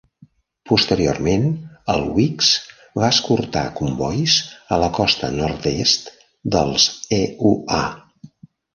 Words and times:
Posteriorment, 0.69 1.45
el 1.95 2.05
"Wickes" 2.15 2.49
va 3.03 3.11
escortar 3.17 3.65
combois 3.83 4.41
a 4.79 4.83
la 4.87 4.91
costa 4.99 5.33
nord-est 5.39 6.13
dels 6.59 6.93
EUA. 7.23 7.83